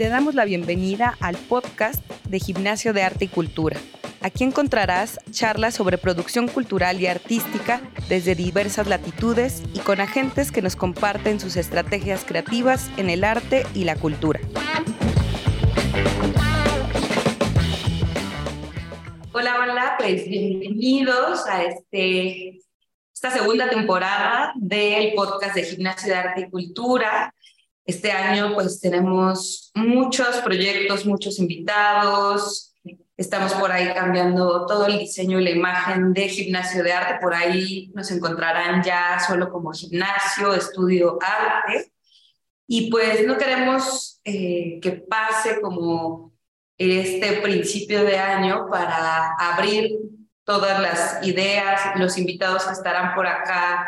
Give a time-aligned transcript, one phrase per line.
[0.00, 3.76] te damos la bienvenida al podcast de Gimnasio de Arte y Cultura.
[4.22, 10.62] Aquí encontrarás charlas sobre producción cultural y artística desde diversas latitudes y con agentes que
[10.62, 14.40] nos comparten sus estrategias creativas en el arte y la cultura.
[19.34, 22.62] Hola, hola, pues bienvenidos a este,
[23.12, 27.34] esta segunda temporada del podcast de Gimnasio de Arte y Cultura.
[27.90, 32.70] Este año pues tenemos muchos proyectos, muchos invitados,
[33.16, 37.18] Estamos por ahí cambiando todo el diseño y la imagen de gimnasio de arte.
[37.20, 41.92] Por ahí nos encontrarán ya solo como gimnasio, estudio arte.
[42.66, 46.32] Y pues no queremos eh, que pase como
[46.78, 49.98] este principio de año para abrir
[50.44, 53.86] todas las ideas, los invitados que estarán por acá,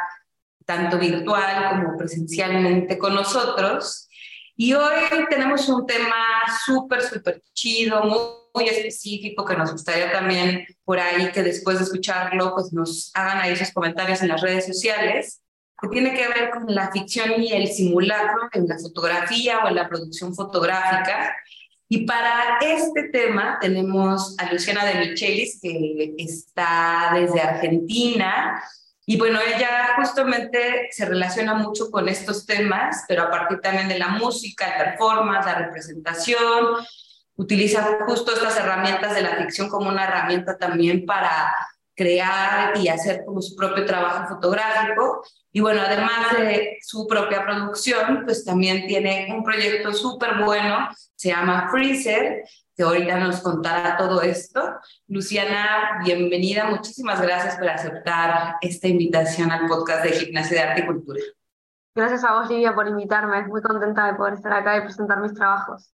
[0.64, 4.08] tanto virtual como presencialmente con nosotros.
[4.56, 6.24] Y hoy tenemos un tema
[6.64, 11.84] súper, súper chido, muy muy específico que nos gustaría también por ahí que después de
[11.84, 15.40] escucharlo, pues nos hagan ahí sus comentarios en las redes sociales,
[15.80, 19.74] que tiene que ver con la ficción y el simulacro en la fotografía o en
[19.74, 21.34] la producción fotográfica.
[21.88, 28.62] Y para este tema tenemos a Luciana de Michelis, que está desde Argentina.
[29.04, 33.98] Y bueno, ella justamente se relaciona mucho con estos temas, pero a partir también de
[33.98, 36.76] la música, la performance, la representación,
[37.34, 41.52] utiliza justo estas herramientas de la ficción como una herramienta también para
[41.94, 45.24] crear y hacer como su propio trabajo fotográfico.
[45.52, 51.28] Y bueno, además de su propia producción, pues también tiene un proyecto súper bueno, se
[51.28, 52.44] llama Freezer,
[52.76, 54.78] que ahorita nos contará todo esto.
[55.08, 60.86] Luciana, bienvenida, muchísimas gracias por aceptar esta invitación al podcast de Gimnasia de Arte y
[60.86, 61.20] Cultura.
[61.94, 63.46] Gracias a vos, Livia, por invitarme.
[63.46, 65.92] Muy contenta de poder estar acá y presentar mis trabajos.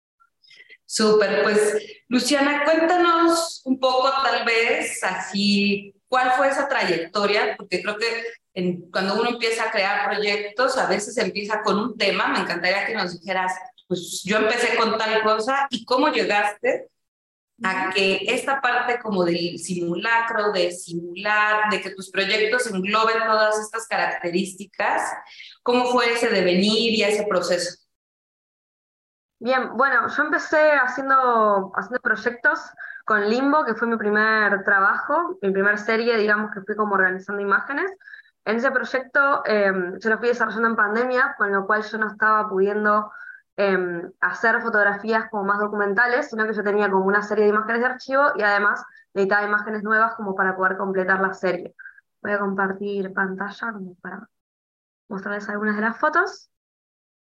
[0.85, 1.77] Súper, pues
[2.09, 8.07] Luciana, cuéntanos un poco tal vez así, cuál fue esa trayectoria, porque creo que
[8.91, 12.95] cuando uno empieza a crear proyectos, a veces empieza con un tema, me encantaría que
[12.95, 13.53] nos dijeras,
[13.89, 16.91] pues yo empecé con tal cosa y cómo llegaste
[17.65, 23.59] a que esta parte como del simulacro, de simular, de que tus proyectos engloben todas
[23.59, 25.11] estas características,
[25.63, 27.79] ¿cómo fue ese devenir y ese proceso?
[29.41, 32.61] Bien, bueno, yo empecé haciendo, haciendo proyectos
[33.05, 37.41] con Limbo, que fue mi primer trabajo, mi primera serie, digamos, que fui como organizando
[37.41, 37.91] imágenes.
[38.45, 42.09] En ese proyecto em, yo lo fui desarrollando en pandemia, con lo cual yo no
[42.09, 43.13] estaba pudiendo
[43.59, 47.81] em, hacer fotografías como más documentales, sino que yo tenía como una serie de imágenes
[47.81, 51.75] de archivo y además necesitaba imágenes nuevas como para poder completar la serie.
[52.23, 54.29] Voy a compartir pantalla como para
[55.09, 56.51] mostrarles algunas de las fotos.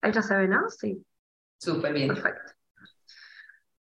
[0.01, 0.71] Ahí ya se ve, ¿no?
[0.71, 1.05] Sí.
[1.59, 2.09] Súper bien.
[2.09, 2.53] Perfecto.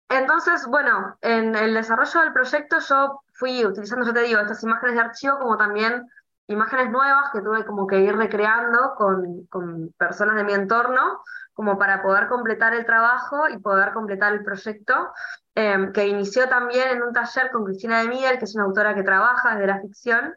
[0.08, 4.96] Entonces, bueno, en el desarrollo del proyecto yo fui utilizando, yo te digo, estas imágenes
[4.96, 6.10] de archivo como también
[6.52, 11.22] imágenes nuevas que tuve como que ir recreando con, con personas de mi entorno,
[11.54, 15.12] como para poder completar el trabajo y poder completar el proyecto,
[15.56, 18.96] em, que inició también en un taller con Cristina de Miguel, que es una autora
[18.96, 20.36] que trabaja desde la ficción,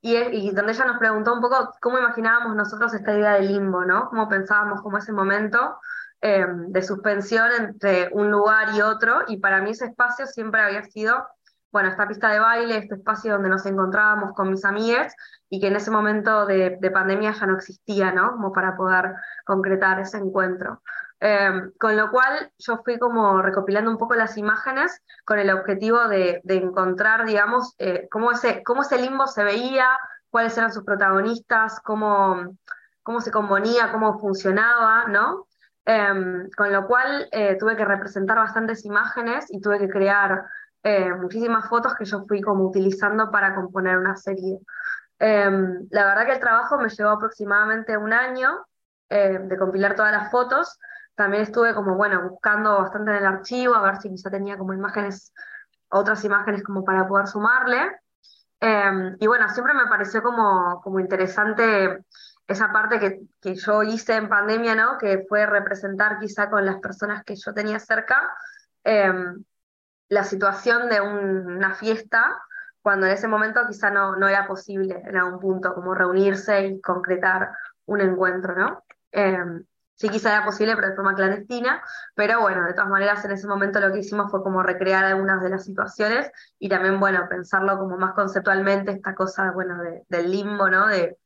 [0.00, 3.84] y, y, donde ella nos preguntó un poco cómo imaginábamos nosotros esta idea de limbo,
[3.86, 4.10] ¿no?
[4.10, 5.78] Cómo pensábamos como ese momento
[6.26, 10.82] Em, de suspensión entre un lugar y otro, y para mí ese espacio siempre había
[10.82, 11.22] sido,
[11.74, 15.12] bueno, esta pista de baile, este espacio donde nos encontrábamos con mis amigas,
[15.50, 18.30] y que en ese momento de, pandemia ya no existía, ¿no?
[18.30, 19.12] Como para poder
[19.44, 20.82] concretar ese encuentro.
[21.18, 26.06] Em, con lo cual yo fui como recopilando un poco las imágenes con el objetivo
[26.06, 29.98] de, encontrar, digamos, eh, cómo, ese, cómo ese limbo se veía,
[30.30, 32.56] cuáles eran sus protagonistas, cómo,
[33.02, 35.48] cómo se componía, cómo funcionaba, ¿no?
[35.86, 40.46] Em, con lo cual eh, tuve que representar bastantes imágenes y tuve que crear
[40.84, 44.58] eh, muchísimas fotos que yo fui como utilizando para componer una serie.
[45.18, 48.66] Em, la verdad que el trabajo me llevó aproximadamente un año
[49.08, 50.78] eh, de compilar todas las fotos.
[51.14, 54.74] También estuve como, bueno, buscando bastante en el archivo, a ver si quizá tenía como
[54.74, 55.32] imágenes,
[55.88, 57.98] otras imágenes como para poder sumarle.
[58.60, 62.04] Em, y bueno, siempre me pareció como, como interesante
[62.46, 64.98] esa parte que, que, yo hice en pandemia, ¿no?
[64.98, 68.20] Que fue representar quizá con las personas que yo tenía cerca
[68.84, 69.42] em,
[70.14, 72.40] la situación de una fiesta,
[72.80, 76.80] cuando en ese momento quizá no, no era posible en algún punto como reunirse y
[76.80, 77.50] concretar
[77.86, 78.84] un encuentro, ¿no?
[79.10, 79.64] Em,
[79.96, 81.82] sí quizá era posible, pero de forma clandestina,
[82.14, 85.42] pero bueno, de todas maneras en ese momento lo que hicimos fue como recrear algunas
[85.42, 86.30] de las situaciones
[86.60, 90.86] y también, bueno, pensarlo como más conceptualmente, esta cosa, bueno, del limbo, ¿no?
[90.86, 91.18] De,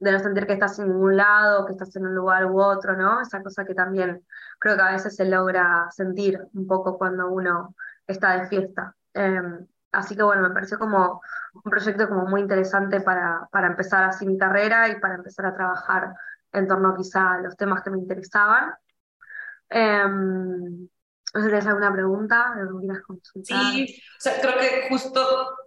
[0.00, 2.94] de no sentir que estás en ningún lado, que estás en un lugar u otro,
[2.94, 3.22] ¿no?
[3.22, 4.22] Esa cosa que también
[4.58, 7.74] creo que a veces se logra sentir un poco cuando uno
[8.06, 8.94] está de fiesta.
[9.12, 11.20] Em, así que bueno, me pareció como
[11.54, 15.54] un proyecto como muy interesante para, para empezar así mi carrera y para empezar a
[15.54, 16.14] trabajar
[16.52, 18.72] en torno quizá a los temas que me interesaban.
[19.68, 20.88] Em,
[21.34, 22.54] no sé si tienes alguna pregunta,
[23.42, 25.20] Sí, o sea, creo que justo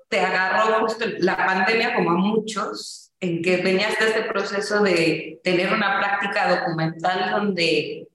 [0.08, 5.42] te agarró justo la pandemia como a muchos, en que venías de este proceso de
[5.44, 8.07] tener una práctica documental donde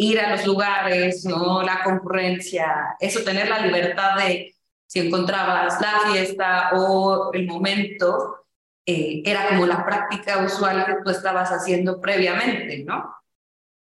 [0.00, 4.54] ir a los lugares, no la concurrencia, eso, tener la libertad de
[4.86, 8.46] si encontrabas la fiesta o el momento,
[8.86, 13.14] eh, era como la práctica usual que tú estabas haciendo previamente, ¿no?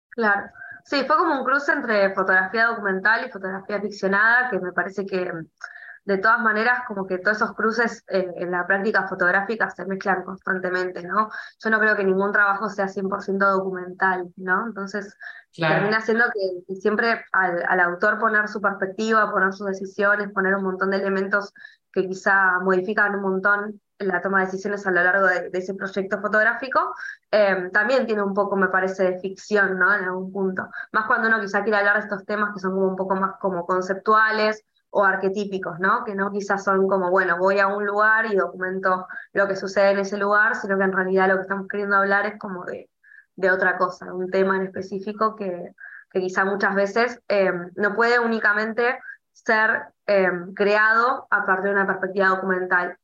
[0.10, 0.50] Claro.
[0.86, 5.32] Sí, fue como un cruce entre fotografía documental y fotografía ficcionada, que me parece que
[6.06, 11.04] de todas maneras como que todos esos cruces en la práctica fotográfica se mezclan constantemente,
[11.04, 11.30] ¿no?
[11.60, 14.68] Yo no creo que ningún trabajo sea 100% documental, ¿no?
[14.68, 15.16] Entonces
[15.56, 20.64] termina siendo que, siempre al, al, autor poner su perspectiva, poner sus decisiones, poner un
[20.64, 21.54] montón de elementos
[21.92, 26.20] que quizá modifican un montón la toma de decisiones a lo largo de, ese proyecto
[26.20, 26.94] fotográfico,
[27.32, 29.94] eh, también tiene un poco, me parece, de ficción, ¿no?
[29.94, 30.68] En algún punto.
[30.92, 33.38] Más cuando uno quizá quiere hablar de estos temas que son como un poco más
[33.40, 36.04] como conceptuales o arquetípicos, ¿no?
[36.06, 39.92] Que no quizás son como, bueno, voy a un lugar y documento lo que sucede
[39.92, 42.90] en ese lugar, sino que en realidad lo que estamos queriendo hablar es como de,
[43.36, 45.74] de otra cosa, un tema en específico que,
[46.12, 49.00] que quizá muchas veces eh, no puede únicamente
[49.32, 52.98] ser eh, creado a partir de una perspectiva documental,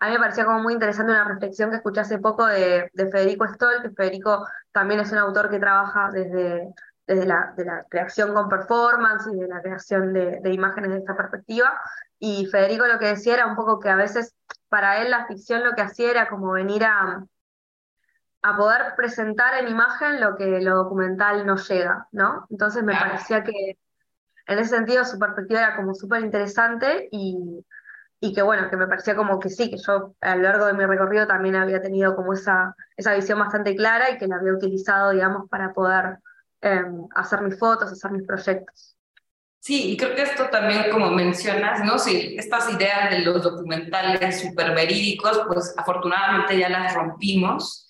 [0.00, 3.46] a mí me parecía como muy interesante una reflexión que escuché hace poco de, Federico
[3.46, 6.74] Stoll, que Federico también es un autor que trabaja desde,
[7.06, 11.16] desde la, de la creación con performance y de la creación de, imágenes de esta
[11.16, 11.80] perspectiva.
[12.18, 14.34] Y Federico lo que decía era un poco que a veces
[14.68, 17.24] para él la ficción lo que hacía era como venir a,
[18.42, 22.46] a poder presentar en imagen lo que lo documental no llega, ¿no?
[22.50, 23.78] Entonces me parecía que
[24.46, 27.64] en ese sentido su perspectiva era como súper interesante y,
[28.20, 30.72] y que bueno, que me parecía como que sí, que yo a lo largo de
[30.72, 34.52] mi recorrido también había tenido como esa, esa visión bastante clara y que la había
[34.52, 36.18] utilizado, digamos, para poder
[36.64, 38.96] em, hacer mis fotos, hacer mis proyectos.
[39.60, 41.98] Sí, y creo que esto también, como mencionas, ¿no?
[41.98, 47.86] Sí, estas ideas de los documentales súper verídicos, pues afortunadamente ya las rompimos.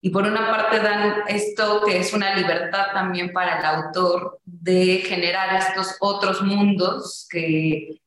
[0.00, 4.98] Y por una parte dan esto que es una libertad también para el autor de
[5.06, 8.00] generar estos otros mundos que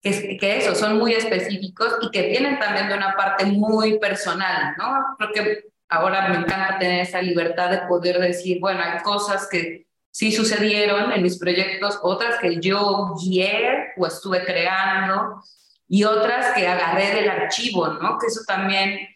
[0.00, 5.16] que, que son muy específicos y que vienen también de una parte muy personal, ¿no?
[5.18, 9.86] Creo que ahora me encanta tener esa libertad de poder decir, bueno, hay cosas que
[10.10, 15.42] sí sucedieron en mis proyectos, otras que yo guié o estuve creando
[15.88, 18.18] y otras que agarré del archivo, ¿no?
[18.18, 19.08] Que eso también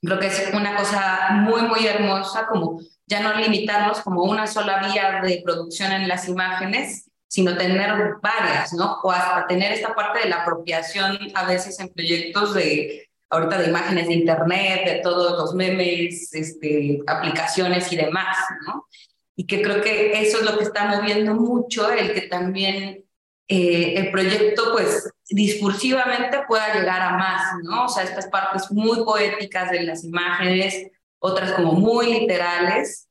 [0.00, 4.88] creo que es una cosa muy, muy hermosa, como ya no limitarnos como una sola
[4.88, 9.00] vía de producción en las imágenes, sino tener varias, ¿no?
[9.02, 13.68] O hasta tener esta parte de la apropiación a veces en proyectos de, ahorita de
[13.68, 18.36] imágenes de internet, de todos los memes, este, aplicaciones y demás,
[18.66, 18.86] ¿no?
[19.36, 23.04] Y que creo que eso es lo que está moviendo mucho, el que también
[23.46, 27.84] eh, el proyecto, pues, discursivamente pueda llegar a más, ¿no?
[27.84, 30.88] O sea, estas partes muy poéticas de las imágenes,
[31.18, 33.08] otras como muy literales,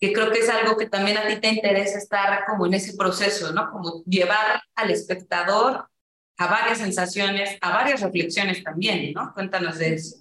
[0.00, 2.96] que creo que es algo que también a ti te interesa estar como en ese
[2.96, 3.70] proceso, ¿no?
[3.70, 5.88] Como llevar al espectador
[6.38, 9.32] a varias sensaciones, a varias reflexiones también, ¿no?
[9.34, 10.16] Cuéntanos de eso.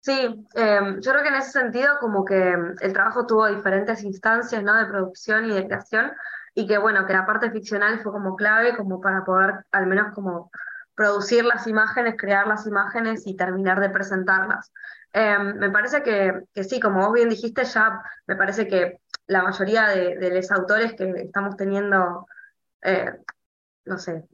[0.00, 4.62] Sí, em, yo creo que en ese sentido como que el trabajo tuvo diferentes instancias,
[4.62, 4.74] ¿no?
[4.76, 6.12] De producción y de creación,
[6.54, 10.14] y que bueno, que la parte ficcional fue como clave como para poder al menos
[10.14, 10.50] como
[10.94, 14.72] producir las imágenes, crear las imágenes y terminar de presentarlas.
[15.12, 19.42] Em, me parece que, que, sí, como vos bien dijiste, ya me parece que la
[19.42, 22.26] mayoría de, los autores que estamos teniendo,
[22.82, 23.12] eh,
[23.84, 24.24] no sé,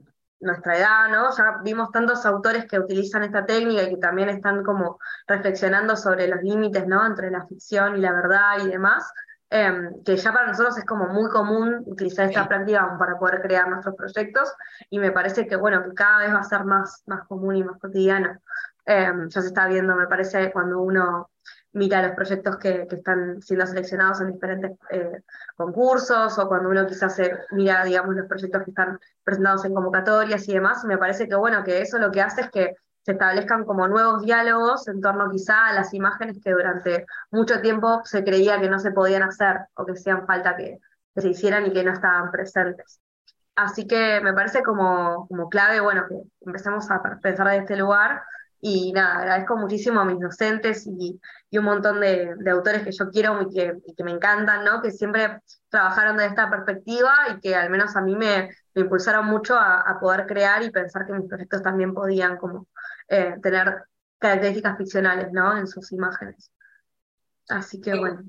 [0.43, 1.35] nuestra edad, ¿no?
[1.37, 6.29] Ya vimos tantos autores que utilizan esta técnica y que también están como reflexionando sobre
[6.29, 7.05] los límites, ¿no?
[7.07, 9.11] Entre la ficción y la verdad y demás,
[9.51, 13.69] em, que ya para nosotros es como muy común utilizar esta práctica para poder crear
[13.69, 14.53] nuestros proyectos
[14.91, 17.65] y me parece que, bueno, que cada vez va a ser más, más común y
[17.65, 18.39] más cotidiano.
[18.85, 21.32] Em, ya se está viendo, me parece, cuando uno
[21.73, 25.23] mira los proyectos que, que están siendo seleccionados en diferentes eh,
[25.57, 30.49] concursos o cuando uno quizás se mira, digamos, los proyectos que están presentados en convocatorias
[30.49, 33.65] y demás, me parece que, bueno, que eso lo que hace es que se establezcan
[33.65, 38.61] como nuevos diálogos en torno quizá a las imágenes que durante mucho tiempo se creía
[38.61, 40.79] que no se podían hacer o que hacían falta que,
[41.15, 42.99] se hicieran y que no estaban presentes.
[43.55, 48.23] Así que me parece como, como clave, bueno, que empecemos a pensar de este lugar
[48.65, 52.93] Y nada, agradezco muchísimo a mis docentes y, y un montón de, de, autores que
[52.93, 54.81] yo quiero y que, y que, me encantan, ¿no?
[54.81, 59.27] Que siempre trabajaron desde esta perspectiva y que al menos a mí me, me impulsaron
[59.27, 62.69] mucho a, a, poder crear y pensar que mis proyectos también podían como
[63.09, 63.83] eh, tener
[64.21, 65.59] características ficcionales, ¿no?
[65.59, 66.53] En sus imágenes.
[67.49, 68.23] Así que bueno.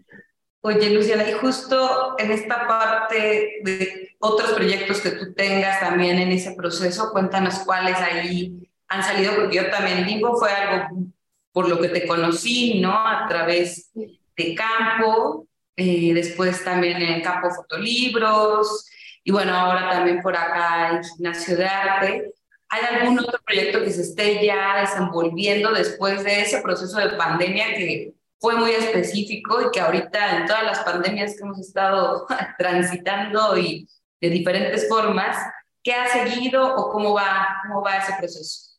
[0.62, 6.32] Oye, Luciana, y justo en esta parte de otros proyectos que tú tengas también en
[6.32, 11.08] ese proceso, cuéntanos cuáles ahí han salido, porque yo también digo, fue algo
[11.52, 12.92] por lo que te conocí, ¿no?
[12.92, 18.90] A través de campo, eh, después también en campo fotolibros,
[19.24, 22.34] y bueno, ahora también por acá en Gimnasio de Arte.
[22.70, 27.68] ¿Hay algún otro proyecto que se esté ya desenvolviendo después de ese proceso de pandemia
[27.76, 32.26] que fue muy específico y que ahorita en todas las pandemias que hemos estado
[32.58, 33.88] transitando y
[34.20, 35.38] de diferentes formas,
[35.84, 38.73] ¿qué ha seguido o cómo va, cómo va ese proceso?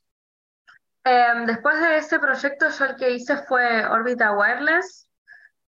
[1.05, 5.09] Eh, después de ese proyecto, yo el que hice fue Orbita Wireless.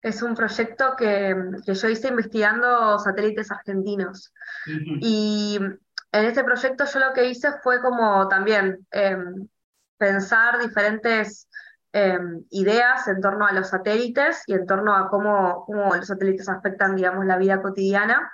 [0.00, 4.32] Es un proyecto que, que yo hice investigando satélites argentinos.
[4.66, 4.98] Uh -huh.
[5.00, 5.58] Y
[6.12, 9.16] en este proyecto yo lo que hice fue como también eh,
[9.96, 11.48] pensar diferentes
[11.92, 12.18] eh,
[12.50, 16.96] ideas en torno a los satélites y en torno a cómo, cómo los satélites afectan,
[16.96, 18.32] digamos, la vida cotidiana.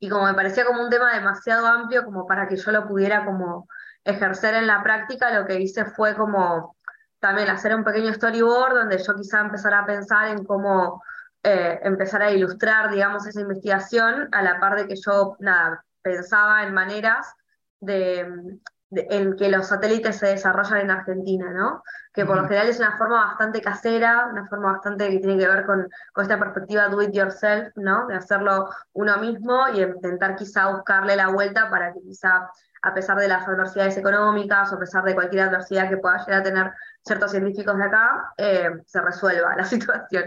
[0.00, 3.24] Y como me parecía como un tema demasiado amplio como para que yo lo pudiera
[3.24, 3.68] como
[4.04, 6.76] ejercer en la práctica, lo que hice fue como
[7.20, 11.02] también hacer un pequeño storyboard donde yo quizá empezara a pensar en cómo
[11.44, 16.64] eh, empezar a ilustrar, digamos, esa investigación, a la par de que yo, nada, pensaba
[16.64, 17.34] en maneras
[17.80, 18.58] de,
[18.90, 21.82] de, en que los satélites se desarrollan en Argentina, ¿no?
[22.12, 25.48] Que por lo general es una forma bastante casera, una forma bastante que tiene que
[25.48, 28.06] ver con, con esta perspectiva do it yourself, ¿no?
[28.06, 32.50] De hacerlo uno mismo y intentar quizá buscarle la vuelta para que quizá
[32.82, 36.40] a pesar de las adversidades económicas o a pesar de cualquier adversidad que pueda llegar
[36.40, 36.72] a tener
[37.04, 40.24] ciertos científicos de acá, eh, se resuelva la situación.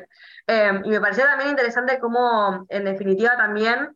[0.48, 3.96] Eh, y me parecía también interesante cómo, en definitiva, también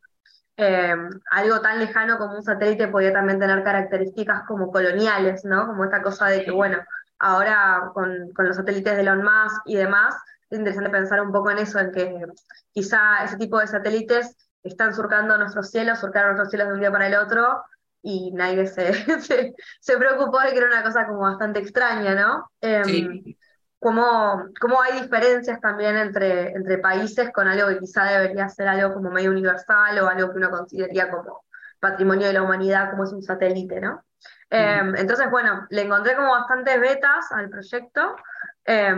[0.57, 0.93] eh,
[1.31, 5.67] algo tan lejano como un satélite podía también tener características como coloniales, ¿no?
[5.67, 6.79] Como esta cosa de que, bueno,
[7.19, 10.15] ahora con, con los satélites de Elon Musk y demás,
[10.49, 12.25] es interesante pensar un poco en eso, en que
[12.73, 16.91] quizá ese tipo de satélites están surcando nuestros cielos, surcaron nuestros cielos de un día
[16.91, 17.63] para el otro,
[18.01, 22.49] y nadie se, se, se, preocupó de que era una cosa como bastante extraña, ¿no?
[22.61, 23.37] Eh, sí.
[23.79, 28.93] Cómo, cómo, hay diferencias también entre, entre países con algo que quizá debería ser algo
[28.93, 31.45] como medio universal o algo que uno consideraría como
[31.79, 34.03] patrimonio de la humanidad, como es un satélite, ¿no?
[34.49, 38.17] Eh, entonces, bueno, le encontré como bastantes betas al proyecto,
[38.65, 38.93] eh,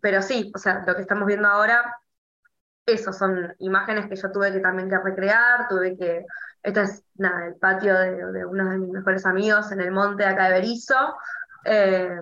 [0.00, 1.94] pero sí, o sea, lo que estamos viendo ahora,
[2.86, 6.24] eso son imágenes que yo tuve que también que recrear, tuve que
[6.62, 10.24] este es nada, el patio de, de, uno de mis mejores amigos en el monte
[10.24, 11.16] acá de Berizo.
[11.64, 12.20] Eh,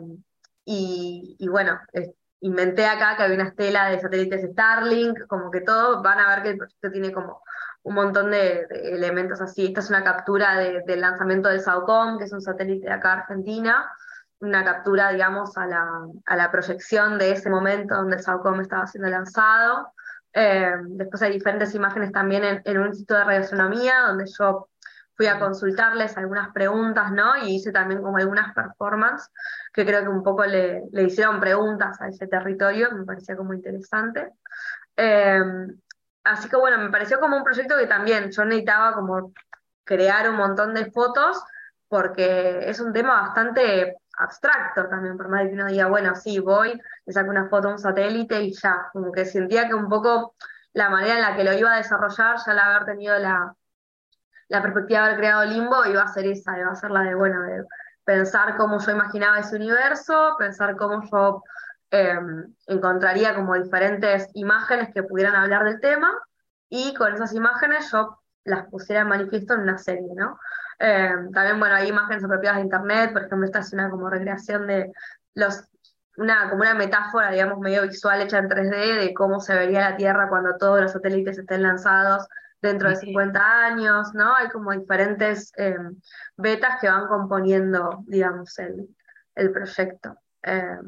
[0.65, 5.61] y, y, bueno, eh, inventé acá que había una estela de satélites Starlink, como que
[5.61, 7.43] todo, van a ver que el proyecto tiene como
[7.83, 9.67] un montón de, de elementos así.
[9.67, 13.13] Esta es una captura de, del lanzamiento del SAOCOM, que es un satélite de acá
[13.13, 13.91] Argentina,
[14.39, 15.87] una captura, digamos, a la,
[16.25, 19.93] a la proyección de ese momento donde el SAOCOM estaba siendo lanzado.
[20.33, 24.69] Eh, después hay diferentes imágenes también en, en, un instituto de radioastronomía, donde yo
[25.21, 27.37] fui a consultarles algunas preguntas, ¿no?
[27.37, 29.31] Y hice también como algunas performances
[29.73, 33.53] que creo que un poco le, le hicieron preguntas a ese territorio, me parecía como
[33.53, 34.31] interesante.
[34.97, 35.43] Eh,
[36.25, 39.33] así que bueno, me pareció como un proyecto que también yo necesitaba como
[39.85, 41.43] crear un montón de fotos,
[41.89, 46.39] porque es un tema bastante abstracto también, por más de que uno diga, bueno, sí,
[46.39, 49.89] voy, le saco una foto a un satélite y ya, como que sentía que un
[49.89, 50.37] poco
[50.73, 53.53] la manera en la que lo iba a desarrollar, ya al haber tenido la,
[54.49, 57.17] la perspectiva de haber creado Limbo, iba a ser esa, iba a ser la de,
[57.17, 57.65] bueno, de
[58.05, 61.43] pensar cómo yo imaginaba ese universo, pensar cómo yo
[61.91, 62.17] eh,
[62.69, 66.13] encontraría como diferentes imágenes que pudieran hablar del tema,
[66.69, 70.39] y con esas imágenes yo las pusiera en manifiesto en una serie, ¿no?
[70.79, 74.69] Eh, también, bueno, hay imágenes apropiadas de internet, por ejemplo, esta es una como recreación
[74.69, 74.93] de
[75.35, 75.65] los,
[76.17, 79.97] una, como una metáfora, digamos, medio visual hecha en 3D de cómo se vería la
[79.97, 82.27] Tierra cuando todos los satélites estén lanzados
[82.61, 84.35] dentro de 50 años, ¿no?
[84.35, 85.77] Hay como diferentes eh,
[86.37, 88.89] betas que van componiendo, digamos, el,
[89.35, 90.17] el proyecto.
[90.43, 90.79] Eh,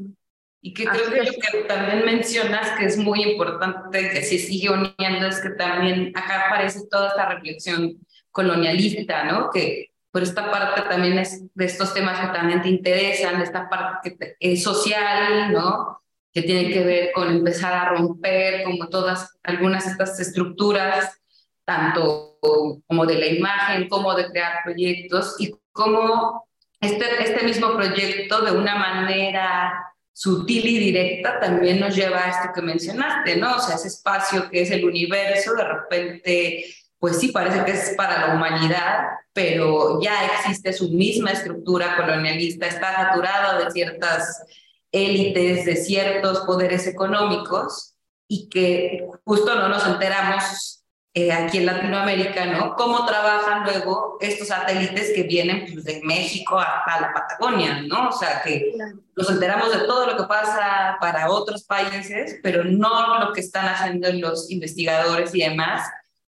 [0.64, 4.70] y que creo que lo que también mencionas que es muy importante, que se sigue
[4.70, 7.98] uniendo, es que también acá aparece toda esta reflexión
[8.30, 9.50] colonialista, ¿no?
[9.50, 13.68] Que por esta parte también es de estos temas que también te interesan, de esta
[13.68, 16.00] parte que es social, ¿no?
[16.32, 21.18] Que tiene que ver con empezar a romper como todas, algunas de estas estructuras,
[21.64, 22.38] tanto
[22.86, 26.46] como de la imagen, como de crear proyectos y cómo
[26.80, 32.52] este, este mismo proyecto de una manera sutil y directa también nos lleva a esto
[32.54, 33.56] que mencionaste, ¿no?
[33.56, 36.66] O sea, ese espacio que es el universo, de repente,
[37.02, 42.68] pues sí, parece que es para la humanidad, pero ya existe su misma estructura colonialista,
[42.68, 44.44] está saturado de ciertas
[44.92, 47.96] élites, de ciertos poderes económicos
[48.28, 52.76] y que justo no nos enteramos eh, aquí en Latinoamérica, ¿no?
[52.76, 58.10] Cómo trabajan luego estos satélites que vienen pues, de México hasta la Patagonia, ¿no?
[58.10, 58.72] O sea, que
[59.16, 63.66] nos enteramos de todo lo que pasa para otros países, pero no lo que están
[63.66, 65.82] haciendo los investigadores y demás.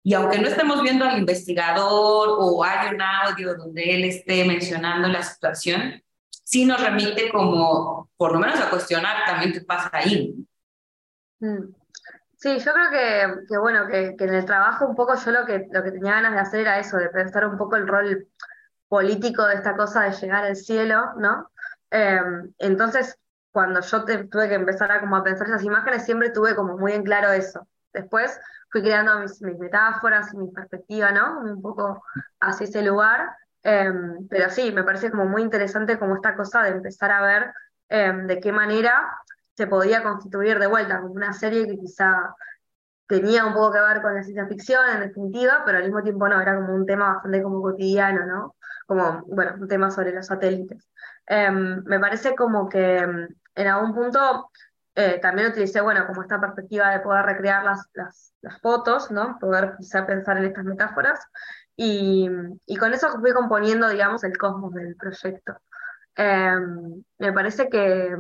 [0.06, 5.08] Y aunque no estemos viendo al investigador o hay un audio donde él esté mencionando
[5.08, 10.34] la situación, sí nos remite como, por lo menos a cuestionar también qué pasa ahí.
[11.40, 11.75] Mm.
[12.37, 15.46] Sí, yo creo que, que bueno, que, que, en el trabajo un poco yo lo
[15.46, 18.28] que, lo que tenía ganas de hacer era eso, de pensar un poco el rol
[18.88, 21.50] político de esta cosa de llegar al cielo, ¿no?
[21.90, 23.18] Em, entonces,
[23.50, 26.92] cuando yo tuve que empezar a, como a pensar esas imágenes, siempre tuve como muy
[26.92, 27.66] en claro eso.
[27.94, 28.38] Después
[28.75, 31.38] fui creando mis, metáforas y mi perspectiva, ¿no?
[31.43, 32.02] Un poco
[32.40, 33.31] hacia ese lugar.
[33.62, 37.52] Em, pero sí, me parece como muy interesante como esta cosa de empezar a ver
[37.88, 39.16] em, de qué manera
[39.57, 42.35] se podía constituir de vuelta como una serie que quizá
[43.07, 46.28] tenía un poco que ver con la ciencia ficción en definitiva, pero al mismo tiempo
[46.28, 48.57] no, era como un tema bastante como cotidiano, ¿no?
[48.87, 50.90] Como, bueno, un tema sobre los satélites.
[51.26, 52.97] Em, me parece como que
[53.54, 54.50] en algún punto
[54.96, 59.38] eh, también utilicé, bueno, como esta perspectiva de poder recrear las, las, las fotos, ¿no?
[59.40, 61.20] Poder quizá pensar en estas metáforas.
[61.76, 62.28] Y,
[62.66, 65.56] y, con eso fui componiendo, digamos, el cosmos del proyecto.
[66.16, 68.16] Em, me parece que,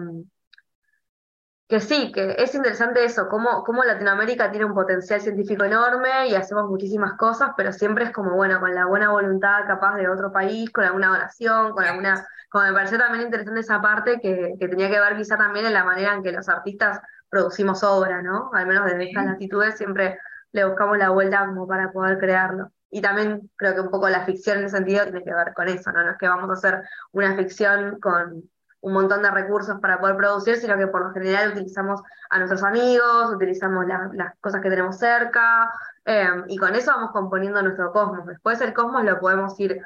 [1.68, 6.34] que sí, que es interesante eso, cómo, cómo Latinoamérica tiene un potencial científico enorme y
[6.34, 10.30] hacemos muchísimas cosas, pero siempre es como, bueno, con la buena voluntad capaz de otro
[10.30, 12.26] país, con alguna oración, con alguna...
[12.50, 15.72] Como me pareció también interesante esa parte que, que tenía que ver quizá también en
[15.72, 18.50] la manera en que los artistas producimos obra, ¿no?
[18.52, 20.18] Al menos desde estas latitudes siempre
[20.52, 22.70] le buscamos la vuelta como para poder crearlo.
[22.90, 25.66] Y también creo que un poco la ficción en ese sentido tiene que ver con
[25.66, 26.04] eso, ¿no?
[26.04, 28.48] No es que vamos a hacer una ficción con
[28.84, 32.62] un montón de recursos para poder producir, sino que por lo general utilizamos a nuestros
[32.62, 35.72] amigos, utilizamos las cosas que tenemos cerca,
[36.04, 38.26] em, y con eso vamos componiendo nuestro cosmos.
[38.26, 39.80] Después el cosmos lo podemos ir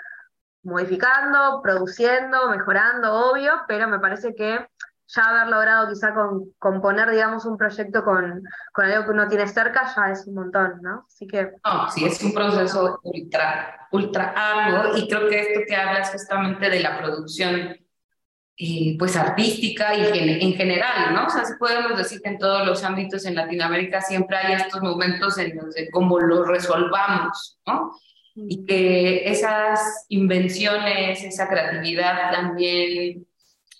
[0.64, 4.66] modificando, produciendo, mejorando, obvio, pero me parece que
[5.06, 9.46] ya haber logrado quizá con, componer, digamos, un proyecto con, con algo que uno tiene
[9.46, 11.04] cerca ya es un montón, ¿no?
[11.06, 11.52] Así que...
[11.64, 16.68] No, sí, es un proceso ultra, ultra arduo y creo que esto que hablas justamente
[16.68, 17.76] de la producción
[18.98, 21.26] pues artística y en general, ¿no?
[21.26, 25.38] O sea, podemos decir que en todos los ámbitos en Latinoamérica siempre hay estos momentos
[25.38, 27.92] en los de cómo lo resolvamos, ¿no?
[28.34, 33.24] Y que esas invenciones, esa creatividad también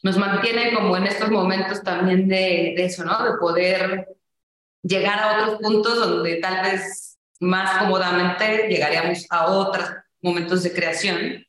[0.05, 3.25] nos mantiene como en estos momentos también de, de eso, ¿no?
[3.25, 4.07] De poder
[4.83, 9.91] llegar a otros puntos donde tal vez más cómodamente llegaríamos a otros
[10.23, 11.48] momentos de creación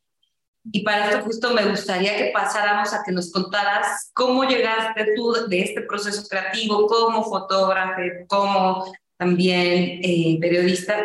[0.72, 5.34] y para esto justo me gustaría que pasáramos a que nos contaras cómo llegaste tú
[5.48, 8.86] de este proceso creativo, como fotógrafo, como
[9.18, 11.04] también eh, periodista,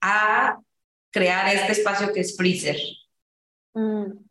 [0.00, 0.58] a
[1.10, 2.76] crear este espacio que es Freezer.
[3.74, 4.24] Mm.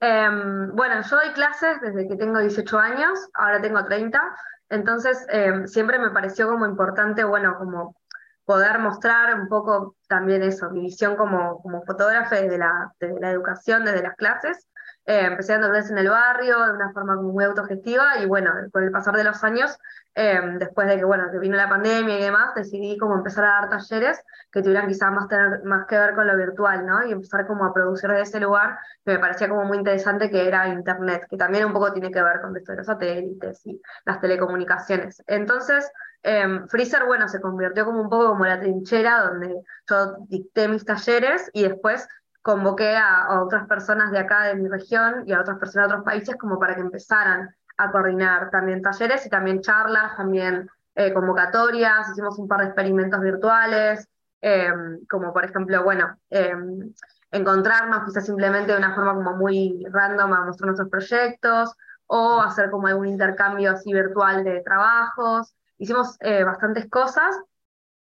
[0.00, 4.20] Em, bueno, yo doy clases desde que tengo 18 años, ahora tengo 30,
[4.68, 7.96] entonces em, siempre me pareció como importante, bueno, como
[8.44, 13.84] poder mostrar un poco también eso, mi visión como, como fotógrafa desde la, la educación,
[13.84, 14.68] desde las clases.
[15.06, 18.84] Eh, empecé dando clases en el barrio de una forma muy autogestiva y bueno, con
[18.84, 19.78] el pasar de los años,
[20.14, 23.48] eh, después de que, bueno, que vino la pandemia y demás, decidí como empezar a
[23.48, 27.04] dar talleres que tuvieran quizás más, tener, más que ver con lo virtual, ¿no?
[27.04, 30.46] Y empezar como a producir de ese lugar que me parecía como muy interesante que
[30.48, 33.82] era Internet, que también un poco tiene que ver con esto de los satélites y
[34.06, 35.22] las telecomunicaciones.
[35.26, 35.90] Entonces,
[36.24, 40.84] eh, Freezer, bueno, se convirtió como un poco como la trinchera donde yo dicté mis
[40.84, 42.08] talleres y después
[42.40, 46.04] convoqué a, otras personas de acá de mi región y a otras personas de otros
[46.06, 52.08] países como para que empezaran a coordinar también talleres y también charlas, también eh, convocatorias,
[52.10, 54.08] hicimos un par de experimentos virtuales,
[54.40, 56.92] em, como por ejemplo, bueno, em,
[57.32, 61.74] encontrarnos quizás simplemente de una forma como muy random a mostrar nuestros proyectos
[62.06, 65.54] o hacer como algún intercambio así virtual de trabajos.
[65.78, 67.36] Hicimos eh, bastantes cosas.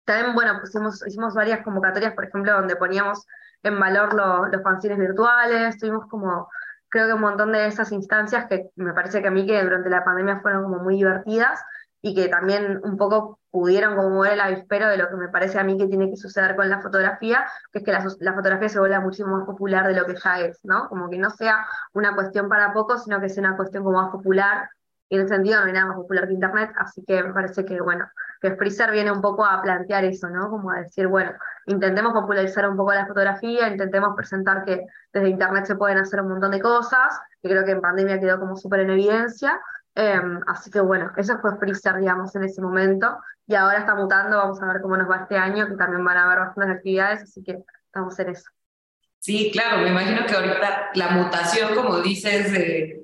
[0.04, 3.26] También, bueno, pusimos, hicimos varias convocatorias, por ejemplo, donde poníamos
[3.62, 6.48] en valor los fanzines virtuales, tuvimos como,
[6.88, 9.88] creo que un montón de esas instancias que me parece que a mí que durante
[9.88, 11.60] la pandemia fueron como muy divertidas,
[12.02, 15.58] y que también un poco pudieron como mover el avispero de lo que me parece
[15.60, 18.68] a mí que tiene que suceder con la fotografía, que es que la, la, fotografía
[18.68, 20.88] se vuelva muchísimo más popular de lo que ya es, ¿no?
[20.88, 24.10] Como que no sea una cuestión para pocos, sino que sea una cuestión como más
[24.10, 24.68] popular,
[25.16, 27.80] en ese sentido no hay nada más popular que Internet, así que me parece que,
[27.80, 28.08] bueno,
[28.40, 30.50] que Freezer viene un poco a plantear eso, ¿no?
[30.50, 31.32] Como a decir, bueno,
[31.66, 36.28] intentemos popularizar un poco la fotografía, intentemos presentar que desde Internet se pueden hacer un
[36.28, 39.60] montón de cosas, que creo que en pandemia quedó como súper en evidencia,
[39.94, 43.18] Em, así que bueno, eso fue Freezer, digamos, en ese momento.
[43.46, 46.16] Y ahora está mutando, vamos a ver cómo nos va este año, que también van
[46.16, 48.50] a haber bastantes actividades, así que estamos en eso.
[49.18, 53.01] Sí, claro, me imagino que ahorita la mutación, como dices, de,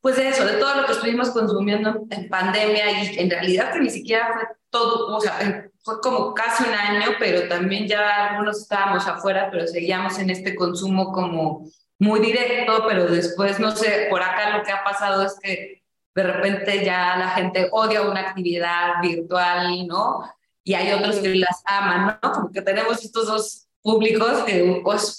[0.00, 3.80] pues de eso, de todo lo que estuvimos consumiendo en pandemia y en realidad que
[3.80, 8.62] ni siquiera fue todo, o sea, fue como casi un año, pero también ya algunos
[8.62, 14.22] estábamos afuera, pero seguíamos en este consumo como muy directo, pero después, no sé, por
[14.22, 15.82] acá lo que ha pasado es que
[16.14, 20.24] de repente ya la gente odia una actividad virtual, ¿no?
[20.64, 22.32] Y hay otros que las aman, ¿no?
[22.32, 24.44] Como que tenemos estos dos públicos,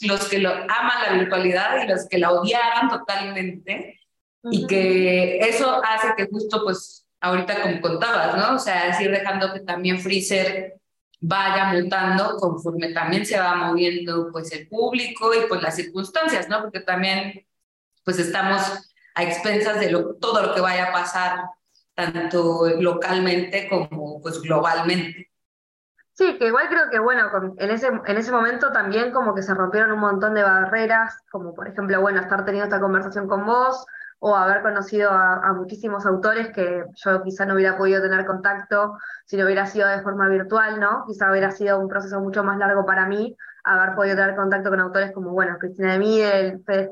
[0.02, 4.01] los que lo aman la virtualidad y los que la odiaron totalmente.
[4.44, 8.56] Y que eso hace que justo, pues, ahorita como contabas, ¿no?
[8.56, 10.80] O sea, es ir dejando que también Freezer
[11.20, 16.62] vaya mutando conforme también se va moviendo, pues, el público y, pues, las circunstancias, ¿no?
[16.62, 17.46] Porque también,
[18.04, 21.42] pues, estamos a expensas de todo lo que vaya a pasar,
[21.94, 25.30] tanto localmente como pues globalmente.
[26.14, 29.54] Sí, que igual creo que, bueno, en ese, en ese momento también como que se
[29.54, 33.86] rompieron un montón de barreras, como por ejemplo, bueno, estar teniendo esta conversación con vos,
[34.24, 39.36] o haber conocido a, muchísimos autores que yo quizá no hubiera podido tener contacto si
[39.36, 41.06] no hubiera sido de forma virtual, ¿no?
[41.08, 44.80] Quizá hubiera sido un proceso mucho más largo para mí haber podido tener contacto con
[44.80, 46.92] autores como, bueno, Cristina de Midel, Fede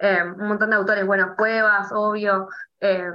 [0.00, 2.48] eh, un montón de autores, bueno, Cuevas, obvio.
[2.80, 3.12] Eh,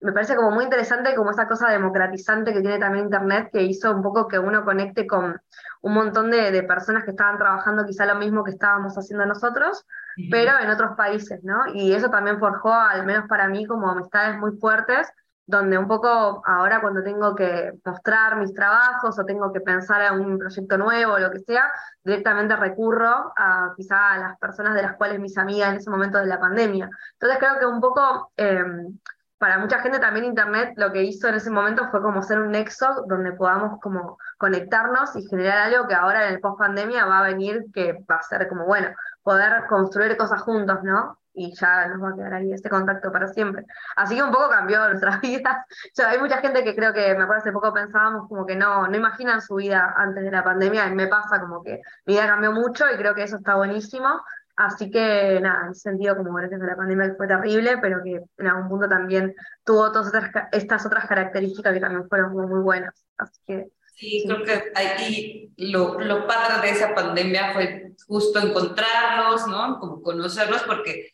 [0.00, 3.90] me parece como muy interesante como esa cosa democratizante que tiene también Internet, que hizo
[3.90, 5.40] un poco que uno conecte con
[5.82, 9.84] un montón de, personas que estaban trabajando quizá lo mismo que estábamos haciendo nosotros,
[10.30, 11.66] pero en otros países, ¿no?
[11.74, 15.08] Y eso también forjó, al menos para mí, como amistades muy fuertes
[15.48, 20.20] donde un poco ahora cuando tengo que mostrar mis trabajos o tengo que pensar en
[20.20, 21.72] un proyecto nuevo o lo que sea,
[22.04, 26.18] directamente recurro a quizá a las personas de las cuales mis amigas en ese momento
[26.18, 26.90] de la pandemia.
[27.14, 28.98] Entonces creo que un poco em,
[29.38, 32.50] para mucha gente también Internet lo que hizo en ese momento fue como ser un
[32.50, 37.20] nexo donde podamos como conectarnos y generar algo que ahora en el post pandemia va
[37.20, 38.88] a venir que va a ser como, bueno,
[39.22, 41.18] poder construir cosas juntos, ¿no?
[41.38, 43.64] y ya nos va a quedar ahí este contacto para siempre.
[43.96, 45.56] Así que un poco cambió nuestras vidas.
[46.04, 48.96] hay mucha gente que creo que, me acuerdo hace poco pensábamos como que no, no
[48.96, 52.52] imaginan su vida antes de la pandemia, y me pasa como que mi vida cambió
[52.52, 54.20] mucho y creo que eso está buenísimo.
[54.58, 58.20] Así que nada, en ese sentido, como gracias a la pandemia fue terrible, pero que
[58.38, 59.32] en algún punto también
[59.64, 60.12] tuvo todas
[60.50, 63.06] estas otras características que también fueron muy, buenas.
[63.16, 69.46] Así que Sí, creo que ahí lo, lo padre de esa pandemia fue justo encontrarnos,
[69.46, 69.78] ¿no?
[69.78, 71.12] Como conocerlos, porque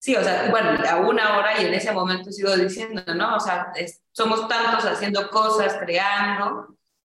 [0.00, 3.36] Sí, o sea, bueno, aún ahora y en ese momento sigo diciendo, ¿no?
[3.36, 3.70] O sea,
[4.12, 6.74] somos tantos haciendo cosas, creando,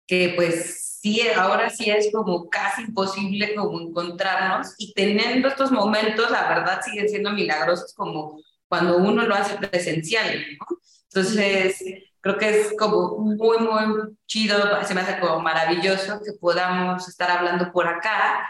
[0.07, 6.29] que pues sí, ahora sí es como casi imposible como encontrarnos y teniendo estos momentos,
[6.29, 10.77] la verdad siguen siendo milagrosos como cuando uno lo hace presencial, ¿no?
[11.13, 11.83] Entonces,
[12.21, 17.31] creo que es como muy, muy chido, se me hace como maravilloso que podamos estar
[17.31, 18.49] hablando por acá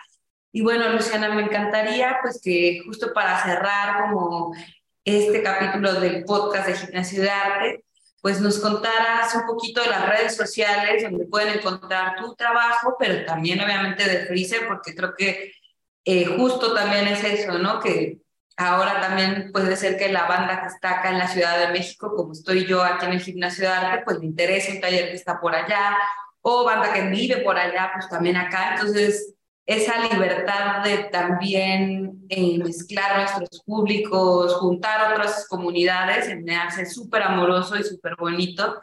[0.54, 4.54] y bueno, Luciana, me encantaría pues que justo para cerrar como
[5.06, 7.86] este capítulo del podcast de Gimnasio de Arte,
[8.22, 13.26] pues nos contaras un poquito de las redes sociales donde pueden encontrar tu trabajo, pero
[13.26, 15.54] también obviamente de Freezer, porque creo que
[16.06, 17.80] eh, justo también es eso, ¿no?
[17.80, 18.20] Que
[18.58, 22.14] ahora también puede ser que la banda que está acá en la Ciudad de México,
[22.16, 25.16] como estoy yo aquí en el Gimnasio de Arte, pues le interese un taller que
[25.16, 25.98] está por allá,
[26.42, 28.76] o banda que vive por allá, pues también acá.
[28.76, 29.34] Entonces,
[29.66, 37.78] esa libertad de también eh, mezclar nuestros públicos, juntar otras comunidades, me hace súper amoroso
[37.78, 38.82] y súper bonito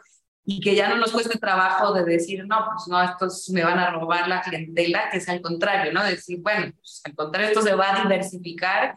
[0.51, 3.77] y que ya no nos cueste trabajo de decir, no, pues no, estos me van
[3.77, 6.03] a robar la clientela, que es al contrario, ¿no?
[6.03, 8.95] Decir, bueno, pues al contrario, esto se va a diversificar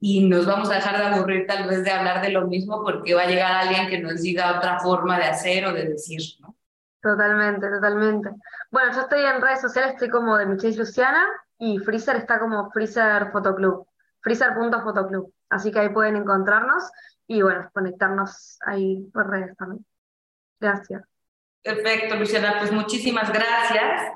[0.00, 3.14] y nos vamos a dejar de aburrir tal vez de hablar de lo mismo porque
[3.14, 6.56] va a llegar alguien que nos diga otra forma de hacer o de decir, ¿no?
[7.00, 8.30] Totalmente, totalmente.
[8.70, 11.26] Bueno, yo estoy en redes sociales, estoy como de Michelle Luciana
[11.58, 13.86] y Freezer está como Freezer Fotoclub,
[14.20, 15.32] freezer.fotoclub.
[15.48, 16.84] Así que ahí pueden encontrarnos
[17.26, 19.84] y bueno, conectarnos ahí por redes también.
[20.60, 21.02] Gracias.
[21.62, 24.12] Perfecto, Luciana, pues muchísimas gracias.